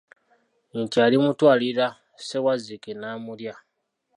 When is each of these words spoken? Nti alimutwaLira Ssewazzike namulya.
Nti 0.81 0.97
alimutwaLira 1.05 1.87
Ssewazzike 2.19 2.91
namulya. 2.99 3.53